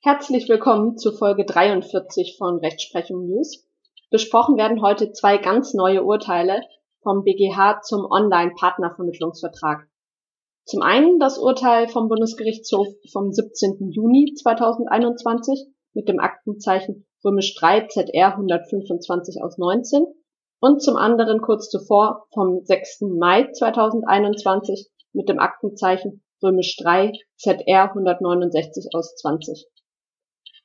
Herzlich 0.00 0.48
willkommen 0.48 0.96
zu 0.96 1.10
Folge 1.10 1.44
43 1.44 2.36
von 2.38 2.58
Rechtsprechung 2.58 3.26
News. 3.26 3.66
Besprochen 4.10 4.56
werden 4.56 4.80
heute 4.80 5.10
zwei 5.10 5.38
ganz 5.38 5.74
neue 5.74 6.04
Urteile 6.04 6.62
vom 7.02 7.24
BGH 7.24 7.80
zum 7.82 8.06
Online-Partnervermittlungsvertrag. 8.08 9.88
Zum 10.64 10.82
einen 10.82 11.18
das 11.18 11.36
Urteil 11.36 11.88
vom 11.88 12.08
Bundesgerichtshof 12.08 12.86
vom 13.10 13.32
17. 13.32 13.90
Juni 13.90 14.34
2021 14.40 15.66
mit 15.94 16.08
dem 16.08 16.20
Aktenzeichen 16.20 17.04
römisch 17.24 17.56
3 17.56 17.88
ZR 17.88 18.34
125 18.34 19.42
aus 19.42 19.58
19 19.58 20.06
und 20.60 20.80
zum 20.80 20.96
anderen 20.96 21.40
kurz 21.40 21.70
zuvor 21.70 22.28
vom 22.32 22.64
6. 22.64 23.00
Mai 23.18 23.50
2021 23.50 24.90
mit 25.12 25.28
dem 25.28 25.40
Aktenzeichen 25.40 26.22
römisch 26.40 26.76
3 26.76 27.10
ZR 27.36 27.88
169 27.88 28.90
aus 28.94 29.16
20. 29.16 29.66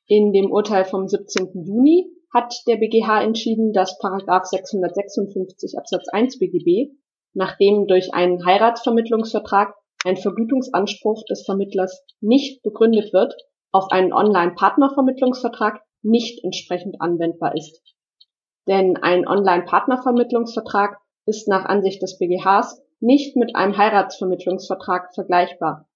In 0.07 0.33
dem 0.33 0.51
Urteil 0.51 0.83
vom 0.85 1.07
17. 1.07 1.65
Juni 1.65 2.09
hat 2.33 2.53
der 2.67 2.77
BGH 2.77 3.23
entschieden, 3.23 3.71
dass 3.73 3.97
Paragraph 3.99 4.45
656 4.45 5.77
Absatz 5.77 6.09
1 6.09 6.39
BGB, 6.39 6.91
nachdem 7.33 7.87
durch 7.87 8.13
einen 8.13 8.45
Heiratsvermittlungsvertrag 8.45 9.75
ein 10.03 10.17
Vergütungsanspruch 10.17 11.23
des 11.25 11.45
Vermittlers 11.45 12.03
nicht 12.19 12.61
begründet 12.63 13.13
wird, 13.13 13.33
auf 13.71 13.91
einen 13.91 14.11
Online-Partnervermittlungsvertrag 14.11 15.81
nicht 16.01 16.43
entsprechend 16.43 16.99
anwendbar 16.99 17.55
ist. 17.55 17.81
Denn 18.67 18.97
ein 18.97 19.27
Online-Partnervermittlungsvertrag 19.27 20.97
ist 21.25 21.47
nach 21.47 21.65
Ansicht 21.65 22.01
des 22.01 22.17
BGHs 22.17 22.81
nicht 22.99 23.35
mit 23.35 23.55
einem 23.55 23.77
Heiratsvermittlungsvertrag 23.77 25.13
vergleichbar. 25.13 25.87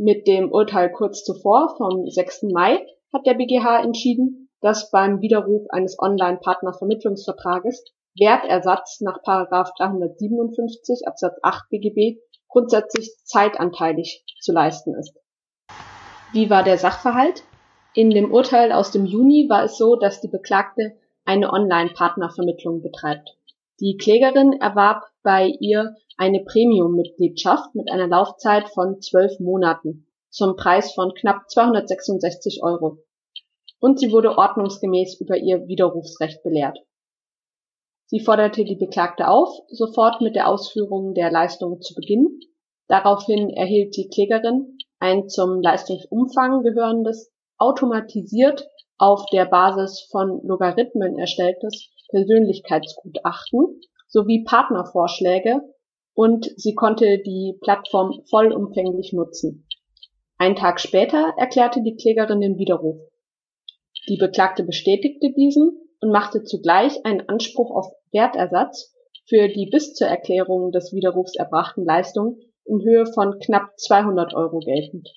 Mit 0.00 0.28
dem 0.28 0.52
Urteil 0.52 0.92
kurz 0.92 1.24
zuvor 1.24 1.74
vom 1.76 2.08
6. 2.08 2.44
Mai 2.52 2.86
hat 3.12 3.26
der 3.26 3.34
BGH 3.34 3.82
entschieden, 3.82 4.48
dass 4.60 4.92
beim 4.92 5.20
Widerruf 5.20 5.66
eines 5.70 5.98
Online-Partnervermittlungsvertrages 5.98 7.84
Wertersatz 8.16 9.00
nach 9.00 9.20
357 9.24 11.00
Absatz 11.04 11.36
8 11.42 11.68
BGB 11.70 12.20
grundsätzlich 12.46 13.12
zeitanteilig 13.24 14.24
zu 14.40 14.52
leisten 14.52 14.94
ist. 14.94 15.18
Wie 16.32 16.48
war 16.48 16.62
der 16.62 16.78
Sachverhalt? 16.78 17.42
In 17.92 18.10
dem 18.10 18.32
Urteil 18.32 18.70
aus 18.70 18.92
dem 18.92 19.04
Juni 19.04 19.48
war 19.48 19.64
es 19.64 19.76
so, 19.78 19.96
dass 19.96 20.20
die 20.20 20.28
Beklagte 20.28 20.96
eine 21.24 21.52
Online-Partnervermittlung 21.52 22.82
betreibt. 22.82 23.37
Die 23.80 23.96
Klägerin 23.96 24.54
erwarb 24.54 25.04
bei 25.22 25.46
ihr 25.60 25.94
eine 26.16 26.42
Premium-Mitgliedschaft 26.44 27.76
mit 27.76 27.90
einer 27.92 28.08
Laufzeit 28.08 28.68
von 28.70 29.00
zwölf 29.00 29.38
Monaten 29.38 30.08
zum 30.30 30.56
Preis 30.56 30.92
von 30.94 31.14
knapp 31.14 31.48
266 31.48 32.62
Euro. 32.64 32.98
Und 33.78 34.00
sie 34.00 34.10
wurde 34.10 34.36
ordnungsgemäß 34.36 35.20
über 35.20 35.36
ihr 35.36 35.68
Widerrufsrecht 35.68 36.42
belehrt. 36.42 36.78
Sie 38.06 38.18
forderte 38.18 38.64
die 38.64 38.74
Beklagte 38.74 39.28
auf, 39.28 39.50
sofort 39.68 40.22
mit 40.22 40.34
der 40.34 40.48
Ausführung 40.48 41.14
der 41.14 41.30
Leistung 41.30 41.80
zu 41.80 41.94
beginnen. 41.94 42.40
Daraufhin 42.88 43.50
erhielt 43.50 43.96
die 43.96 44.08
Klägerin 44.08 44.78
ein 44.98 45.28
zum 45.28 45.62
Leistungsumfang 45.62 46.62
gehörendes, 46.62 47.30
automatisiert 47.58 48.68
auf 48.96 49.26
der 49.26 49.44
Basis 49.44 50.08
von 50.10 50.40
Logarithmen 50.42 51.16
erstelltes 51.16 51.90
Persönlichkeitsgutachten 52.08 53.80
sowie 54.06 54.44
Partnervorschläge 54.44 55.60
und 56.14 56.50
sie 56.56 56.74
konnte 56.74 57.18
die 57.18 57.56
Plattform 57.60 58.22
vollumfänglich 58.28 59.12
nutzen. 59.12 59.66
Ein 60.38 60.56
Tag 60.56 60.80
später 60.80 61.34
erklärte 61.36 61.82
die 61.82 61.96
Klägerin 61.96 62.40
den 62.40 62.58
Widerruf. 62.58 62.98
Die 64.08 64.16
Beklagte 64.16 64.64
bestätigte 64.64 65.32
diesen 65.32 65.76
und 66.00 66.10
machte 66.10 66.44
zugleich 66.44 67.04
einen 67.04 67.28
Anspruch 67.28 67.70
auf 67.70 67.92
Wertersatz 68.12 68.94
für 69.28 69.48
die 69.48 69.68
bis 69.70 69.94
zur 69.94 70.06
Erklärung 70.06 70.72
des 70.72 70.92
Widerrufs 70.92 71.36
erbrachten 71.36 71.84
Leistungen 71.84 72.40
in 72.64 72.80
Höhe 72.82 73.06
von 73.06 73.38
knapp 73.38 73.78
200 73.78 74.34
Euro 74.34 74.60
geltend. 74.60 75.08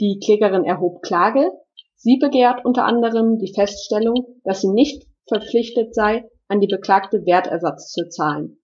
Die 0.00 0.20
Klägerin 0.22 0.64
erhob 0.64 1.02
Klage. 1.02 1.50
Sie 1.96 2.18
begehrt 2.18 2.64
unter 2.64 2.84
anderem 2.84 3.38
die 3.38 3.52
Feststellung, 3.52 4.40
dass 4.44 4.60
sie 4.60 4.70
nicht 4.70 5.06
verpflichtet 5.26 5.94
sei, 5.94 6.28
an 6.48 6.60
die 6.60 6.66
Beklagte 6.66 7.24
Wertersatz 7.26 7.90
zu 7.92 8.08
zahlen. 8.08 8.58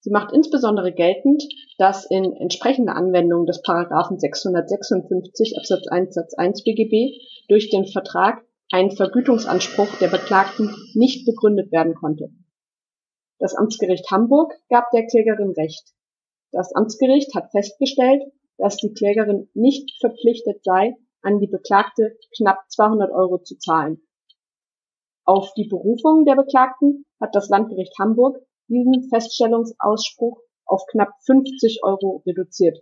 Sie 0.00 0.10
macht 0.10 0.34
insbesondere 0.34 0.92
geltend, 0.92 1.44
dass 1.78 2.04
in 2.10 2.32
entsprechender 2.32 2.96
Anwendung 2.96 3.46
des 3.46 3.62
Paragraphen 3.62 4.18
656 4.18 5.56
Absatz 5.56 5.86
1 5.86 6.14
Satz 6.14 6.34
1 6.34 6.64
BGB 6.64 7.20
durch 7.48 7.70
den 7.70 7.86
Vertrag 7.86 8.42
ein 8.72 8.90
Vergütungsanspruch 8.90 9.98
der 10.00 10.08
Beklagten 10.08 10.74
nicht 10.94 11.24
begründet 11.24 11.70
werden 11.70 11.94
konnte. 11.94 12.30
Das 13.38 13.54
Amtsgericht 13.54 14.10
Hamburg 14.10 14.52
gab 14.68 14.90
der 14.90 15.06
Klägerin 15.06 15.52
Recht. 15.56 15.92
Das 16.50 16.74
Amtsgericht 16.74 17.34
hat 17.34 17.50
festgestellt, 17.52 18.22
dass 18.58 18.76
die 18.78 18.92
Klägerin 18.92 19.48
nicht 19.54 19.90
verpflichtet 20.00 20.64
sei, 20.64 20.96
an 21.22 21.38
die 21.38 21.46
Beklagte 21.46 22.16
knapp 22.36 22.58
200 22.70 23.12
Euro 23.12 23.38
zu 23.38 23.56
zahlen. 23.58 24.00
Auf 25.34 25.54
die 25.54 25.66
Berufung 25.66 26.26
der 26.26 26.36
Beklagten 26.36 27.06
hat 27.18 27.34
das 27.34 27.48
Landgericht 27.48 27.98
Hamburg 27.98 28.36
diesen 28.68 29.08
Feststellungsausspruch 29.08 30.38
auf 30.66 30.84
knapp 30.90 31.14
50 31.24 31.80
Euro 31.84 32.22
reduziert. 32.26 32.78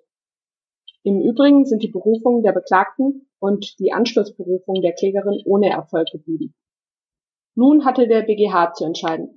Im 1.05 1.21
Übrigen 1.21 1.65
sind 1.65 1.81
die 1.85 1.93
Berufungen 1.93 2.43
der 2.43 2.51
Beklagten 2.51 3.31
und 3.39 3.79
die 3.79 3.93
Anschlussberufung 3.93 4.83
der 4.83 4.95
Klägerin 4.95 5.41
ohne 5.45 5.71
Erfolg 5.71 6.09
geblieben. 6.11 6.53
Nun 7.55 7.85
hatte 7.85 8.09
der 8.09 8.23
BGH 8.23 8.73
zu 8.73 8.85
entscheiden. 8.85 9.37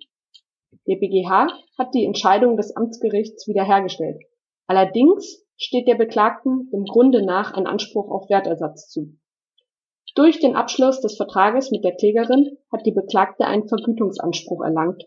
Der 0.88 0.96
BGH 0.96 1.50
hat 1.78 1.94
die 1.94 2.06
Entscheidung 2.06 2.58
des 2.58 2.76
Amtsgerichts 2.76 3.48
wiederhergestellt. 3.48 4.24
Allerdings 4.66 5.46
steht 5.56 5.88
der 5.88 5.98
Beklagten 5.98 6.68
im 6.74 6.86
Grunde 6.86 7.24
nach 7.24 7.54
ein 7.54 7.68
Anspruch 7.68 8.10
auf 8.10 8.28
Wertersatz 8.32 8.90
zu. 8.90 9.16
Durch 10.16 10.40
den 10.40 10.56
Abschluss 10.56 11.02
des 11.02 11.18
Vertrages 11.18 11.72
mit 11.72 11.84
der 11.84 11.96
Klägerin 11.96 12.60
hat 12.72 12.86
die 12.86 12.92
Beklagte 12.92 13.46
einen 13.46 13.68
Vergütungsanspruch 13.68 14.64
erlangt, 14.64 15.04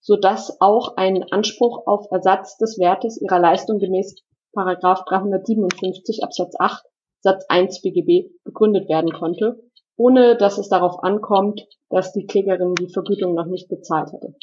so 0.00 0.14
dass 0.16 0.60
auch 0.60 0.96
ein 0.96 1.24
Anspruch 1.32 1.84
auf 1.88 2.06
Ersatz 2.12 2.56
des 2.56 2.78
Wertes 2.78 3.20
ihrer 3.20 3.40
Leistung 3.40 3.80
gemäß§ 3.80 4.14
357 5.08 6.22
Absatz 6.22 6.54
8 6.60 6.84
Satz 7.22 7.44
1 7.48 7.82
BGB 7.82 8.30
begründet 8.44 8.88
werden 8.88 9.12
konnte, 9.12 9.60
ohne 9.96 10.36
dass 10.36 10.58
es 10.58 10.68
darauf 10.68 11.02
ankommt, 11.02 11.66
dass 11.90 12.12
die 12.12 12.26
Klägerin 12.26 12.76
die 12.76 12.92
Vergütung 12.92 13.34
noch 13.34 13.46
nicht 13.46 13.68
bezahlt 13.68 14.12
hatte. 14.12 14.36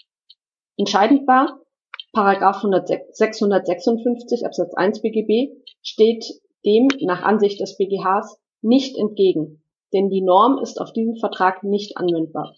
Entscheidend 0.75 1.25
war,§ 1.27 1.61
656 3.13 4.45
Absatz 4.45 4.73
1 4.73 5.01
BGB 5.01 5.55
steht 5.81 6.25
dem 6.65 6.89
nach 6.99 7.23
Ansicht 7.23 7.61
des 7.61 7.77
BGHs 7.77 8.37
nicht 8.61 8.97
entgegen 8.97 9.62
denn 9.93 10.09
die 10.09 10.21
Norm 10.21 10.59
ist 10.61 10.81
auf 10.81 10.91
diesen 10.91 11.17
Vertrag 11.17 11.63
nicht 11.63 11.97
anwendbar. 11.97 12.55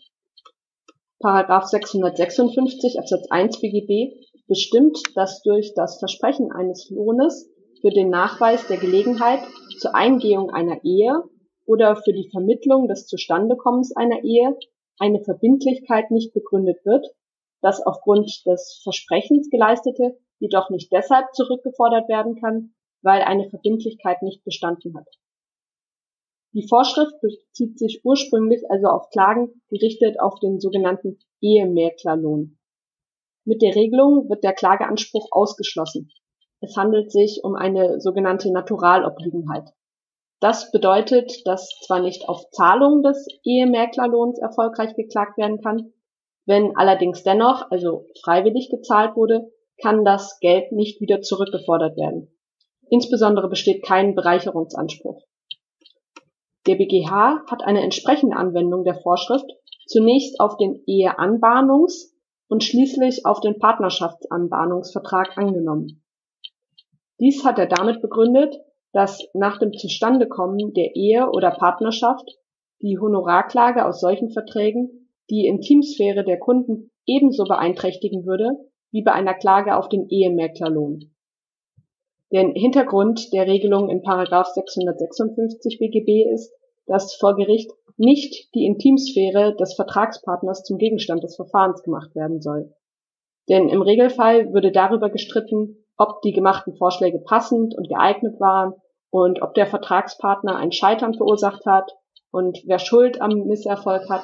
Paragraph 1.19 1.65
656 1.65 2.99
Absatz 2.99 3.27
1 3.29 3.59
BGB 3.61 4.15
bestimmt, 4.47 4.99
dass 5.15 5.41
durch 5.41 5.73
das 5.73 5.99
Versprechen 5.99 6.51
eines 6.51 6.89
Lohnes 6.89 7.49
für 7.81 7.89
den 7.89 8.09
Nachweis 8.09 8.67
der 8.67 8.77
Gelegenheit 8.77 9.39
zur 9.79 9.95
Eingehung 9.95 10.49
einer 10.49 10.83
Ehe 10.83 11.23
oder 11.65 11.95
für 11.95 12.13
die 12.13 12.29
Vermittlung 12.31 12.87
des 12.87 13.07
Zustandekommens 13.07 13.95
einer 13.95 14.23
Ehe 14.23 14.57
eine 14.99 15.21
Verbindlichkeit 15.23 16.11
nicht 16.11 16.33
begründet 16.33 16.85
wird, 16.85 17.05
das 17.61 17.81
aufgrund 17.85 18.45
des 18.45 18.79
Versprechens 18.83 19.49
geleistete 19.49 20.17
jedoch 20.39 20.69
nicht 20.69 20.91
deshalb 20.91 21.33
zurückgefordert 21.33 22.07
werden 22.09 22.35
kann, 22.35 22.73
weil 23.01 23.21
eine 23.21 23.49
Verbindlichkeit 23.49 24.21
nicht 24.21 24.43
bestanden 24.43 24.95
hat. 24.95 25.07
Die 26.55 26.65
Vorschrift 26.69 27.19
bezieht 27.19 27.77
sich 27.77 27.99
ursprünglich 28.05 28.61
also 28.69 28.87
auf 28.87 29.09
Klagen 29.09 29.61
gerichtet 29.69 30.21
auf 30.21 30.39
den 30.39 30.61
sogenannten 30.61 31.19
Ehemäklerlohn. 31.41 32.57
Mit 33.43 33.61
der 33.61 33.75
Regelung 33.75 34.29
wird 34.29 34.45
der 34.45 34.53
Klageanspruch 34.53 35.27
ausgeschlossen. 35.31 36.09
Es 36.61 36.77
handelt 36.77 37.11
sich 37.11 37.41
um 37.43 37.55
eine 37.55 37.99
sogenannte 37.99 38.53
Naturalobliegenheit. 38.53 39.69
Das 40.39 40.71
bedeutet, 40.71 41.45
dass 41.45 41.69
zwar 41.85 41.99
nicht 41.99 42.29
auf 42.29 42.49
Zahlung 42.51 43.03
des 43.03 43.27
Ehemäklerlohns 43.43 44.39
erfolgreich 44.39 44.95
geklagt 44.95 45.37
werden 45.37 45.59
kann, 45.61 45.91
wenn 46.45 46.77
allerdings 46.77 47.23
dennoch, 47.23 47.69
also 47.69 48.05
freiwillig 48.23 48.69
gezahlt 48.69 49.17
wurde, 49.17 49.51
kann 49.81 50.05
das 50.05 50.39
Geld 50.39 50.71
nicht 50.71 51.01
wieder 51.01 51.21
zurückgefordert 51.21 51.97
werden. 51.97 52.33
Insbesondere 52.89 53.49
besteht 53.49 53.83
kein 53.83 54.15
Bereicherungsanspruch. 54.15 55.21
Der 56.67 56.75
BGH 56.75 57.45
hat 57.47 57.63
eine 57.63 57.81
entsprechende 57.81 58.35
Anwendung 58.35 58.83
der 58.83 58.95
Vorschrift 58.95 59.45
zunächst 59.85 60.39
auf 60.39 60.57
den 60.57 60.83
Eheanbahnungs- 60.87 62.11
und 62.47 62.63
schließlich 62.63 63.25
auf 63.25 63.39
den 63.39 63.59
Partnerschaftsanbahnungsvertrag 63.59 65.37
angenommen. 65.37 66.03
Dies 67.19 67.45
hat 67.45 67.59
er 67.59 67.67
damit 67.67 68.01
begründet, 68.01 68.55
dass 68.93 69.27
nach 69.33 69.59
dem 69.59 69.73
Zustandekommen 69.73 70.73
der 70.73 70.95
Ehe 70.95 71.29
oder 71.29 71.51
Partnerschaft 71.51 72.37
die 72.81 72.97
Honorarklage 72.99 73.85
aus 73.85 73.99
solchen 73.99 74.31
Verträgen 74.31 75.09
die 75.29 75.47
Intimsphäre 75.47 76.23
der 76.23 76.39
Kunden 76.39 76.91
ebenso 77.05 77.45
beeinträchtigen 77.45 78.25
würde 78.25 78.51
wie 78.91 79.01
bei 79.01 79.11
einer 79.11 79.33
Klage 79.33 79.75
auf 79.77 79.89
den 79.89 80.07
Ehemäklerlohn. 80.09 81.14
Der 82.31 82.41
Hintergrund 82.53 83.31
der 83.33 83.45
Regelung 83.45 83.89
in§ 83.89 84.01
656 84.53 85.77
BGB 85.77 86.33
ist, 86.33 86.51
dass 86.87 87.13
vor 87.15 87.35
Gericht 87.35 87.71
nicht 87.97 88.53
die 88.55 88.65
Intimsphäre 88.65 89.55
des 89.55 89.75
Vertragspartners 89.75 90.63
zum 90.63 90.79
Gegenstand 90.79 91.23
des 91.23 91.35
Verfahrens 91.35 91.83
gemacht 91.83 92.15
werden 92.15 92.41
soll. 92.41 92.73
Denn 93.47 93.69
im 93.69 93.83
Regelfall 93.83 94.53
würde 94.53 94.71
darüber 94.71 95.11
gestritten, 95.11 95.85
ob 95.97 96.23
die 96.23 96.33
gemachten 96.33 96.75
Vorschläge 96.75 97.19
passend 97.19 97.75
und 97.77 97.87
geeignet 97.87 98.39
waren 98.39 98.73
und 99.11 99.43
ob 99.43 99.53
der 99.53 99.67
Vertragspartner 99.67 100.55
ein 100.55 100.71
Scheitern 100.71 101.13
verursacht 101.13 101.65
hat 101.67 101.91
und 102.31 102.63
wer 102.65 102.79
Schuld 102.79 103.21
am 103.21 103.45
Misserfolg 103.45 104.09
hat. 104.09 104.23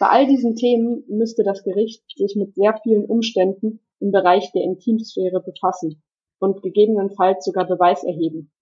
Bei 0.00 0.06
all 0.06 0.26
diesen 0.26 0.56
Themen 0.56 1.04
müsste 1.08 1.44
das 1.44 1.62
Gericht 1.62 2.02
sich 2.16 2.36
mit 2.36 2.54
sehr 2.54 2.74
vielen 2.82 3.04
Umständen 3.04 3.80
im 4.00 4.12
Bereich 4.12 4.50
der 4.52 4.62
Intimsphäre 4.62 5.42
befassen 5.42 6.02
und 6.38 6.62
gegebenenfalls 6.62 7.44
sogar 7.44 7.66
Beweis 7.66 8.04
erheben. 8.04 8.52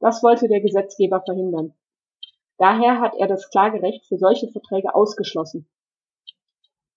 Das 0.00 0.22
wollte 0.22 0.48
der 0.48 0.60
Gesetzgeber 0.60 1.22
verhindern. 1.24 1.74
Daher 2.58 3.00
hat 3.00 3.14
er 3.16 3.26
das 3.26 3.48
Klagerecht 3.50 4.06
für 4.06 4.18
solche 4.18 4.48
Verträge 4.48 4.94
ausgeschlossen. 4.94 5.68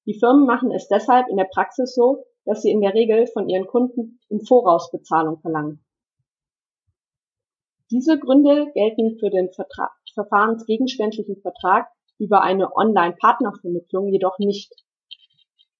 Die 0.05 0.19
Firmen 0.19 0.45
machen 0.45 0.71
es 0.71 0.87
deshalb 0.87 1.29
in 1.29 1.37
der 1.37 1.47
Praxis 1.51 1.95
so, 1.95 2.25
dass 2.45 2.61
sie 2.61 2.71
in 2.71 2.81
der 2.81 2.93
Regel 2.93 3.27
von 3.27 3.47
ihren 3.47 3.67
Kunden 3.67 4.19
im 4.29 4.41
Voraus 4.41 4.91
Bezahlung 4.91 5.39
verlangen. 5.39 5.83
Diese 7.91 8.19
Gründe 8.19 8.71
gelten 8.73 9.17
für 9.19 9.29
den 9.29 9.51
Vertra 9.53 9.91
verfahrensgegenständlichen 10.13 11.37
Vertrag 11.41 11.87
über 12.19 12.41
eine 12.41 12.75
Online-Partnervermittlung 12.75 14.09
jedoch 14.09 14.37
nicht. 14.39 14.73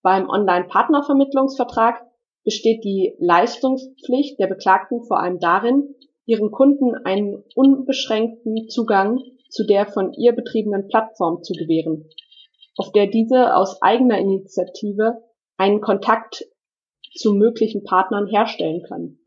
Beim 0.01 0.29
Online-Partnervermittlungsvertrag 0.29 2.05
besteht 2.43 2.83
die 2.83 3.15
Leistungspflicht 3.19 4.39
der 4.39 4.47
Beklagten 4.47 5.03
vor 5.03 5.19
allem 5.19 5.39
darin, 5.39 5.95
ihren 6.25 6.51
Kunden 6.51 6.95
einen 7.05 7.43
unbeschränkten 7.55 8.69
Zugang 8.69 9.21
zu 9.49 9.65
der 9.65 9.87
von 9.87 10.13
ihr 10.13 10.33
betriebenen 10.33 10.87
Plattform 10.87 11.43
zu 11.43 11.53
gewähren, 11.53 12.09
auf 12.77 12.91
der 12.91 13.07
diese 13.07 13.55
aus 13.55 13.81
eigener 13.81 14.17
Initiative 14.17 15.21
einen 15.57 15.81
Kontakt 15.81 16.45
zu 17.15 17.33
möglichen 17.33 17.83
Partnern 17.83 18.27
herstellen 18.27 18.81
können. 18.83 19.19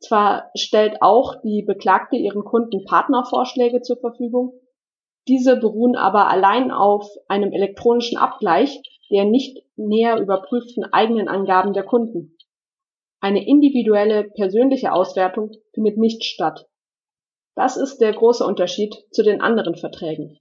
Zwar 0.00 0.50
stellt 0.56 0.96
auch 1.00 1.36
die 1.42 1.62
Beklagte 1.62 2.16
ihren 2.16 2.44
Kunden 2.44 2.84
Partnervorschläge 2.84 3.82
zur 3.82 3.98
Verfügung, 3.98 4.54
diese 5.28 5.56
beruhen 5.56 5.94
aber 5.94 6.28
allein 6.28 6.72
auf 6.72 7.08
einem 7.28 7.52
elektronischen 7.52 8.18
Abgleich 8.18 8.82
der 9.10 9.24
nicht 9.24 9.61
näher 9.76 10.18
überprüften 10.18 10.84
eigenen 10.84 11.28
Angaben 11.28 11.72
der 11.72 11.84
Kunden. 11.84 12.36
Eine 13.20 13.46
individuelle 13.46 14.24
persönliche 14.24 14.92
Auswertung 14.92 15.52
findet 15.72 15.96
nicht 15.96 16.24
statt. 16.24 16.68
Das 17.54 17.76
ist 17.76 17.98
der 17.98 18.12
große 18.12 18.44
Unterschied 18.44 18.94
zu 19.10 19.22
den 19.22 19.40
anderen 19.40 19.76
Verträgen. 19.76 20.38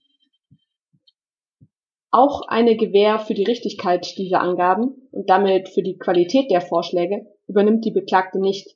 Auch 2.10 2.42
eine 2.48 2.76
Gewähr 2.76 3.20
für 3.20 3.34
die 3.34 3.46
Richtigkeit 3.46 4.18
dieser 4.18 4.42
Angaben 4.42 5.08
und 5.12 5.30
damit 5.30 5.70
für 5.70 5.82
die 5.82 5.98
Qualität 5.98 6.52
der 6.52 6.62
Vorschläge 6.62 7.26
übernimmt 7.48 7.86
die 7.86 7.92
Beklagte 7.92 8.40
nicht. 8.40 8.76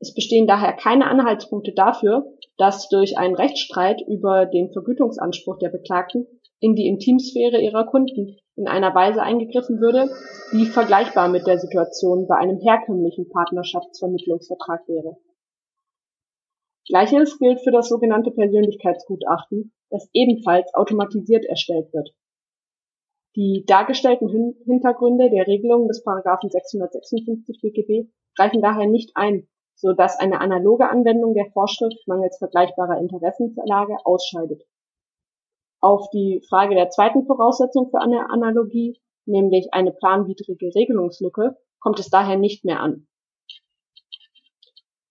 Es 0.00 0.12
bestehen 0.12 0.48
daher 0.48 0.72
keine 0.72 1.06
Anhaltspunkte 1.06 1.72
dafür, 1.72 2.26
dass 2.56 2.88
durch 2.88 3.16
einen 3.16 3.36
Rechtsstreit 3.36 4.02
über 4.08 4.46
den 4.46 4.72
Vergütungsanspruch 4.72 5.58
der 5.58 5.68
Beklagten 5.68 6.26
in 6.62 6.76
die 6.76 6.86
Intimsphäre 6.86 7.60
ihrer 7.60 7.84
Kunden 7.86 8.38
in 8.54 8.68
einer 8.68 8.94
Weise 8.94 9.20
eingegriffen 9.20 9.80
würde, 9.80 10.08
die 10.52 10.64
vergleichbar 10.64 11.28
mit 11.28 11.46
der 11.46 11.58
Situation 11.58 12.28
bei 12.28 12.36
einem 12.36 12.60
herkömmlichen 12.60 13.28
Partnerschaftsvermittlungsvertrag 13.28 14.86
wäre. 14.86 15.16
Gleiches 16.86 17.38
gilt 17.38 17.60
für 17.60 17.72
das 17.72 17.88
sogenannte 17.88 18.30
Persönlichkeitsgutachten, 18.30 19.72
das 19.90 20.08
ebenfalls 20.12 20.72
automatisiert 20.74 21.44
erstellt 21.46 21.92
wird. 21.92 22.14
Die 23.34 23.64
dargestellten 23.66 24.28
Hintergründe 24.64 25.30
der 25.30 25.48
Regelung 25.48 25.88
des 25.88 26.04
Paragraphen 26.04 26.50
656 26.50 27.60
BGB 27.60 28.08
greifen 28.36 28.62
daher 28.62 28.86
nicht 28.86 29.10
ein, 29.14 29.48
so 29.74 29.94
dass 29.94 30.20
eine 30.20 30.40
analoge 30.40 30.88
Anwendung 30.88 31.34
der 31.34 31.50
Vorschrift 31.52 32.06
mangels 32.06 32.38
vergleichbarer 32.38 33.00
Interessenslage 33.00 33.96
ausscheidet. 34.04 34.62
Auf 35.82 36.08
die 36.10 36.40
Frage 36.48 36.76
der 36.76 36.90
zweiten 36.90 37.26
Voraussetzung 37.26 37.90
für 37.90 38.00
eine 38.00 38.30
Analogie, 38.30 39.00
nämlich 39.26 39.68
eine 39.72 39.90
planwidrige 39.90 40.72
Regelungslücke, 40.76 41.56
kommt 41.80 41.98
es 41.98 42.08
daher 42.08 42.38
nicht 42.38 42.64
mehr 42.64 42.78
an. 42.78 43.08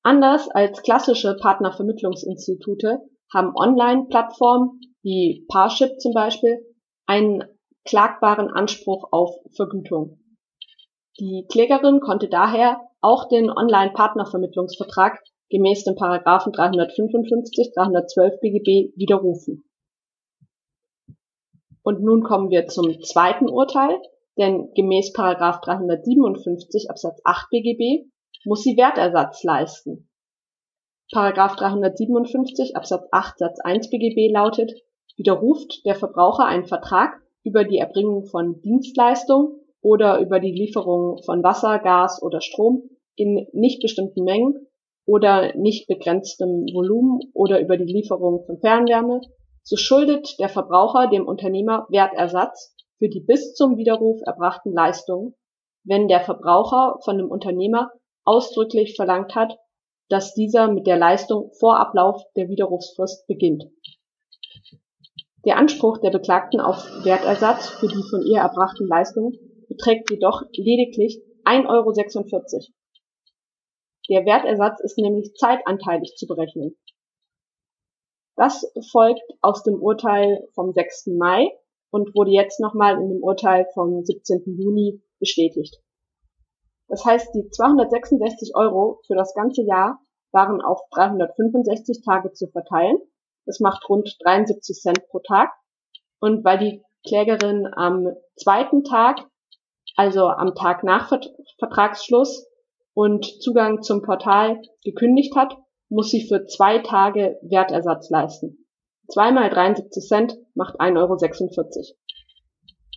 Anders 0.01 0.49
als 0.49 0.81
klassische 0.81 1.35
Partnervermittlungsinstitute 1.35 3.01
haben 3.33 3.53
Online-Plattformen 3.53 4.79
wie 5.03 5.45
Parship 5.49 5.99
zum 5.99 6.13
Beispiel 6.13 6.65
einen 7.05 7.43
klagbaren 7.83 8.49
Anspruch 8.49 9.09
auf 9.11 9.35
Vergütung. 9.53 10.19
Die 11.19 11.45
Klägerin 11.51 11.99
konnte 11.99 12.29
daher 12.29 12.79
auch 13.01 13.27
den 13.27 13.49
Online-Partnervermittlungsvertrag 13.49 15.19
gemäß 15.49 15.83
den 15.83 15.95
Paragraphen 15.95 16.53
355, 16.53 17.73
312 17.75 18.39
BGB 18.39 18.97
widerrufen. 18.97 19.65
Und 21.83 22.01
nun 22.01 22.23
kommen 22.23 22.49
wir 22.49 22.67
zum 22.67 23.01
zweiten 23.01 23.49
Urteil, 23.49 23.99
denn 24.37 24.71
gemäß 24.75 25.13
Paragraph 25.13 25.61
357 25.61 26.89
Absatz 26.89 27.19
8 27.23 27.49
BGB 27.49 28.05
muss 28.45 28.63
sie 28.63 28.77
Wertersatz 28.77 29.43
leisten. 29.43 30.09
Paragraph 31.11 31.55
357 31.57 32.75
Absatz 32.75 33.07
8 33.11 33.39
Satz 33.39 33.59
1 33.59 33.89
BGB 33.89 34.31
lautet, 34.31 34.71
widerruft 35.17 35.85
der 35.85 35.95
Verbraucher 35.95 36.45
einen 36.45 36.65
Vertrag 36.65 37.21
über 37.43 37.63
die 37.63 37.79
Erbringung 37.79 38.25
von 38.25 38.61
Dienstleistungen 38.61 39.59
oder 39.81 40.19
über 40.19 40.39
die 40.39 40.53
Lieferung 40.53 41.21
von 41.23 41.43
Wasser, 41.43 41.79
Gas 41.79 42.21
oder 42.21 42.39
Strom 42.41 42.89
in 43.15 43.47
nicht 43.51 43.81
bestimmten 43.81 44.23
Mengen 44.23 44.67
oder 45.05 45.55
nicht 45.57 45.87
begrenztem 45.87 46.65
Volumen 46.71 47.19
oder 47.33 47.59
über 47.59 47.77
die 47.77 47.91
Lieferung 47.91 48.45
von 48.45 48.59
Fernwärme, 48.59 49.21
so 49.63 49.77
schuldet 49.77 50.39
der 50.39 50.49
Verbraucher 50.49 51.07
dem 51.07 51.27
Unternehmer 51.27 51.85
Wertersatz 51.89 52.75
für 52.97 53.09
die 53.09 53.19
bis 53.19 53.53
zum 53.53 53.77
Widerruf 53.77 54.21
erbrachten 54.25 54.73
Leistungen, 54.73 55.35
wenn 55.83 56.07
der 56.07 56.21
Verbraucher 56.21 56.99
von 57.03 57.17
dem 57.17 57.29
Unternehmer 57.29 57.91
ausdrücklich 58.23 58.95
verlangt 58.95 59.35
hat, 59.35 59.57
dass 60.09 60.33
dieser 60.33 60.71
mit 60.71 60.87
der 60.87 60.97
Leistung 60.97 61.51
vor 61.59 61.79
Ablauf 61.79 62.21
der 62.35 62.49
Widerrufsfrist 62.49 63.25
beginnt. 63.27 63.63
Der 65.45 65.57
Anspruch 65.57 65.97
der 65.99 66.11
Beklagten 66.11 66.59
auf 66.59 66.85
Wertersatz 67.03 67.69
für 67.69 67.87
die 67.87 68.03
von 68.09 68.21
ihr 68.21 68.39
erbrachten 68.39 68.87
Leistungen 68.87 69.39
beträgt 69.67 70.11
jedoch 70.11 70.43
lediglich 70.51 71.21
1,46 71.45 71.67
Euro. 71.67 71.91
Der 74.09 74.25
Wertersatz 74.25 74.81
ist 74.81 74.97
nämlich 74.97 75.33
zeitanteilig 75.35 76.15
zu 76.15 76.27
berechnen. 76.27 76.77
Das 78.41 78.65
folgt 78.91 79.21
aus 79.41 79.61
dem 79.61 79.79
Urteil 79.79 80.47
vom 80.55 80.73
6. 80.73 81.11
Mai 81.15 81.51
und 81.91 82.15
wurde 82.15 82.31
jetzt 82.31 82.59
nochmal 82.59 82.99
in 82.99 83.07
dem 83.09 83.21
Urteil 83.21 83.67
vom 83.75 84.03
17. 84.03 84.57
Juni 84.57 84.99
bestätigt. 85.19 85.79
Das 86.87 87.05
heißt, 87.05 87.35
die 87.35 87.47
266 87.51 88.55
Euro 88.55 88.99
für 89.05 89.13
das 89.13 89.35
ganze 89.35 89.61
Jahr 89.61 89.99
waren 90.31 90.59
auf 90.59 90.79
365 90.89 92.01
Tage 92.03 92.31
zu 92.31 92.47
verteilen. 92.47 92.97
Das 93.45 93.59
macht 93.59 93.87
rund 93.87 94.17
73 94.23 94.75
Cent 94.75 95.07
pro 95.09 95.19
Tag. 95.19 95.51
Und 96.19 96.43
weil 96.43 96.57
die 96.57 96.83
Klägerin 97.07 97.67
am 97.71 98.07
zweiten 98.37 98.83
Tag, 98.83 99.19
also 99.95 100.25
am 100.25 100.55
Tag 100.55 100.83
nach 100.83 101.15
Vertragsschluss 101.59 102.47
und 102.95 103.23
Zugang 103.43 103.83
zum 103.83 104.01
Portal 104.01 104.63
gekündigt 104.83 105.35
hat, 105.35 105.55
muss 105.91 106.09
sie 106.09 106.25
für 106.25 106.45
zwei 106.45 106.79
Tage 106.79 107.37
Wertersatz 107.41 108.09
leisten. 108.09 108.65
Zweimal 109.09 109.49
73 109.49 110.07
Cent 110.07 110.37
macht 110.55 110.79
1,46 110.79 110.97
Euro. 110.97 111.97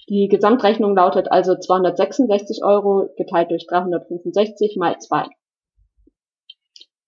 Die 0.08 0.28
Gesamtrechnung 0.28 0.94
lautet 0.94 1.32
also 1.32 1.56
266 1.58 2.62
Euro 2.62 3.08
geteilt 3.16 3.50
durch 3.50 3.66
365 3.66 4.76
mal 4.78 4.96
2. 4.98 5.26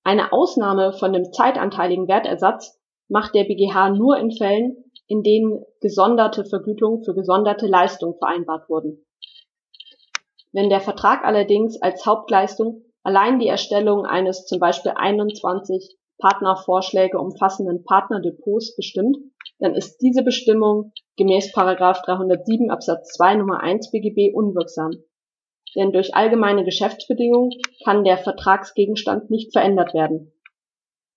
Eine 0.02 0.32
Ausnahme 0.32 0.92
von 0.92 1.12
dem 1.12 1.32
zeitanteiligen 1.32 2.08
Wertersatz 2.08 2.80
macht 3.08 3.34
der 3.34 3.44
BGH 3.44 3.90
nur 3.90 4.18
in 4.18 4.32
Fällen, 4.32 4.90
in 5.06 5.22
denen 5.22 5.64
gesonderte 5.80 6.44
Vergütungen 6.44 7.04
für 7.04 7.14
gesonderte 7.14 7.66
Leistungen 7.68 8.16
vereinbart 8.18 8.68
wurden. 8.68 9.06
Wenn 10.52 10.68
der 10.68 10.80
Vertrag 10.80 11.24
allerdings 11.24 11.80
als 11.80 12.06
Hauptleistung 12.06 12.85
Allein 13.06 13.38
die 13.38 13.46
Erstellung 13.46 14.04
eines 14.04 14.46
zum 14.46 14.58
Beispiel 14.58 14.90
21 14.96 15.96
Partnervorschläge 16.18 17.20
umfassenden 17.20 17.84
Partnerdepots 17.84 18.74
bestimmt, 18.74 19.16
dann 19.60 19.76
ist 19.76 19.98
diese 19.98 20.24
Bestimmung 20.24 20.92
gemäß 21.16 21.52
307 21.52 22.68
Absatz 22.68 23.12
2 23.12 23.36
Nummer 23.36 23.60
1 23.60 23.92
BGB 23.92 24.34
unwirksam. 24.34 25.04
Denn 25.76 25.92
durch 25.92 26.16
allgemeine 26.16 26.64
Geschäftsbedingungen 26.64 27.52
kann 27.84 28.02
der 28.02 28.18
Vertragsgegenstand 28.18 29.30
nicht 29.30 29.52
verändert 29.52 29.94
werden. 29.94 30.32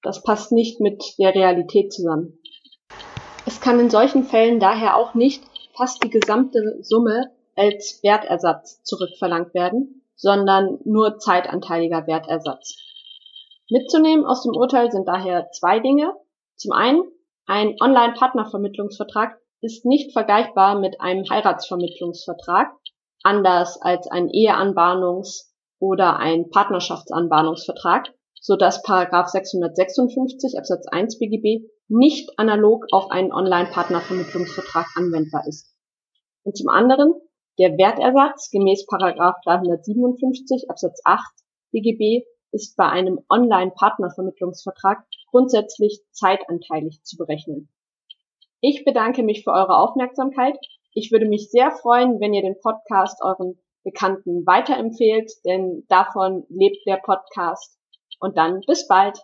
Das 0.04 0.22
passt 0.22 0.52
nicht 0.52 0.80
mit 0.80 1.04
der 1.18 1.34
Realität 1.34 1.92
zusammen. 1.92 2.38
Es 3.48 3.62
kann 3.62 3.80
in 3.80 3.90
solchen 3.90 4.26
Fällen 4.26 4.60
daher 4.60 4.96
auch 4.96 5.16
nicht 5.16 5.42
fast 5.76 6.04
die 6.04 6.12
gesamte 6.12 6.78
Summe 6.84 7.32
als 7.56 8.04
Wertersatz 8.04 8.84
zurückverlangt 8.84 9.56
werden, 9.56 9.99
sondern 10.20 10.80
nur 10.84 11.18
zeitanteiliger 11.18 12.06
Wertersatz. 12.06 12.76
Mitzunehmen 13.70 14.26
aus 14.26 14.44
dem 14.44 14.54
Urteil 14.54 14.92
sind 14.92 15.08
daher 15.08 15.50
zwei 15.52 15.80
Dinge. 15.80 16.14
Zum 16.58 16.74
einen, 16.74 17.04
ein 17.46 17.76
Online-Partnervermittlungsvertrag 17.80 19.40
ist 19.62 19.86
nicht 19.86 20.12
vergleichbar 20.12 20.78
mit 20.78 21.00
einem 21.00 21.24
Heiratsvermittlungsvertrag, 21.30 22.70
anders 23.24 23.82
als 23.82 24.08
ein 24.08 24.28
Eheanbahnungs- 24.28 25.52
oder 25.80 26.18
ein 26.18 26.50
Partnerschaftsanbahnungsvertrag, 26.50 28.14
so 28.42 28.58
dass 28.58 28.84
Paragraph 28.84 29.28
656 29.28 30.58
Absatz 30.58 30.86
1 30.88 31.18
BGB 31.18 31.66
nicht 31.88 32.38
analog 32.38 32.86
auf 32.92 33.10
einen 33.10 33.32
Online-Partnervermittlungsvertrag 33.32 34.86
anwendbar 34.96 35.48
ist. 35.48 35.74
Und 36.44 36.58
zum 36.58 36.68
anderen, 36.68 37.14
der 37.60 37.78
Wertersatz 37.78 38.50
gemäß 38.52 38.86
Paragraph 38.86 39.36
357 39.44 40.70
Absatz 40.70 41.02
8 41.04 41.22
BGB 41.72 42.26
ist 42.52 42.78
bei 42.78 42.88
einem 42.88 43.20
Online-Partnervermittlungsvertrag 43.30 45.04
grundsätzlich 45.30 46.02
zeitanteilig 46.12 47.04
zu 47.04 47.18
berechnen. 47.18 47.70
Ich 48.62 48.86
bedanke 48.86 49.24
mich 49.24 49.44
für 49.44 49.52
eure 49.52 49.78
Aufmerksamkeit. 49.78 50.58
Ich 50.94 51.12
würde 51.12 51.28
mich 51.28 51.52
sehr 51.52 51.72
freuen, 51.72 52.20
wenn 52.20 52.34
ihr 52.34 52.42
den 52.42 52.60
Podcast 52.60 53.22
euren 53.22 53.60
Bekannten 53.84 54.46
weiterempfehlt, 54.46 55.32
denn 55.46 55.84
davon 55.90 56.46
lebt 56.50 56.86
der 56.86 56.98
Podcast. 56.98 57.78
Und 58.20 58.38
dann 58.38 58.62
bis 58.68 58.88
bald. 58.88 59.18